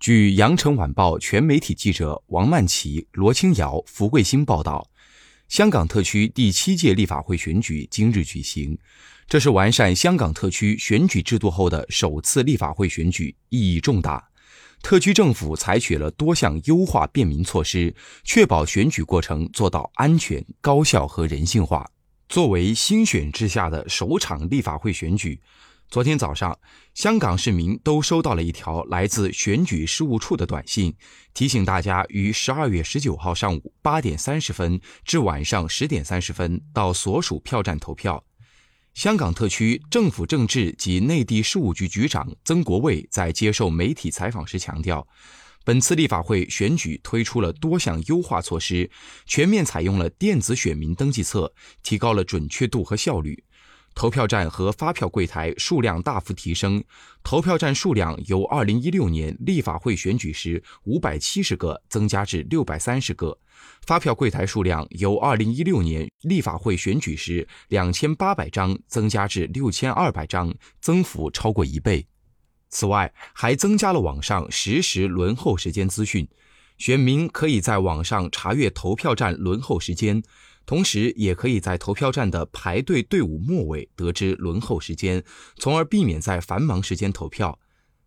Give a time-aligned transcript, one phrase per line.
[0.00, 4.88] 据羊城晚报全媒体记者王曼琪、罗清瑶、福贵兴报道，
[5.46, 8.78] 香港特区第七届立法会选举今日举行，
[9.28, 14.26] 这是完善香港特区选举制度后的首次立法会选举，意义重大。
[14.80, 17.94] 特区政府采取了多项优化便民措施，
[18.24, 21.86] 确保选举过程做到安全、高效和人性化。
[22.26, 25.38] 作为新选制下的首场立法会选举。
[25.90, 26.56] 昨天早上，
[26.94, 30.94] 香港市民都收到了一条来自选举事务处的短信，
[31.34, 38.24] 提醒大家于十二月十九号上午八点三十分至晚上十点三十分到所属票站投票。
[38.94, 45.04] 香港特区政府政治及内地事务局局长曾国卫在接受媒体采访时强调，
[45.64, 48.88] 本次立法会选举推出了多项优化措施，
[49.26, 53.42] 全面采用了电子选民登记册，提高了准确度和效率。
[53.94, 56.82] 投票站和发票柜台数量大幅提升，
[57.22, 63.38] 投票站数量由2016年立法会选举时570个增加至630个，
[63.86, 72.06] 发票柜台数量由2016年立法会选举时2800张增加至6200张，增幅超过一倍。
[72.70, 76.26] 此外，还增加了网上实时轮候时间资讯，
[76.80, 80.22] 选民可以在网上查阅投票站轮候时间。
[80.64, 85.22] 同时，也可以在投票站的排队队伍末尾得知轮候时间，
[85.56, 87.58] 从而避免在繁忙时间投票。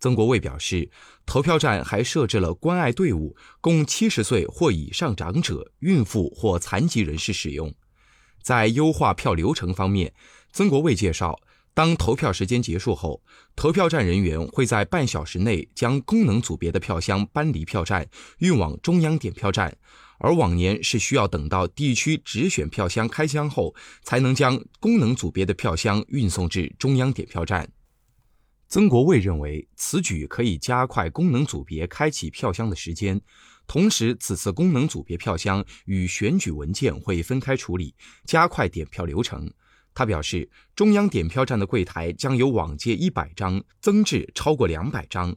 [0.00, 0.90] 曾国卫表示，
[1.24, 7.72] 投票站还设置了关爱队伍，供七十岁或以上长者、孕妇或残疾人士使用。
[8.42, 10.12] 在优化票流程方面，
[10.50, 11.38] 曾国卫介绍，
[11.76, 13.22] 当投票时间结束后，
[13.54, 19.76] 投票站人员会在半小时内将功能组别的票箱搬离票站，运往中央点票站。
[20.18, 27.70] 而往年是需要等到地区直选票箱开箱后，才能将功能组别的票箱运送至中央点票站。
[28.70, 33.20] 曾国卫认为，此举可以加快功能组别开启票箱的时间，
[33.66, 39.52] 同时此次功能组别票箱与选举文件会分开处理，加快点票流程。
[39.96, 45.34] 他表示，中央点票站的柜台将由往届一百张增至超过两百张。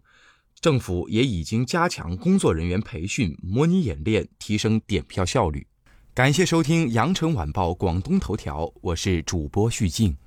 [0.60, 5.66] 政府也已经加强工作人员培训、模拟演练，提升点票效率。
[6.14, 10.18] 感谢收听《羊城晚报广东头条》，我是主播徐静。